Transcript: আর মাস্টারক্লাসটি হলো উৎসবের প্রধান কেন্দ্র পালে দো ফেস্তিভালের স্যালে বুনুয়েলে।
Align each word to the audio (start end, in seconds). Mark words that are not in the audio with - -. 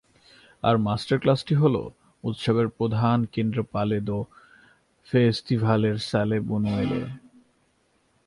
আর 0.63 0.75
মাস্টারক্লাসটি 0.77 1.53
হলো 1.55 1.81
উৎসবের 2.23 2.67
প্রধান 2.69 3.17
কেন্দ্র 3.25 3.57
পালে 3.73 3.97
দো 3.99 4.19
ফেস্তিভালের 5.09 5.97
স্যালে 6.09 6.37
বুনুয়েলে। 6.39 7.01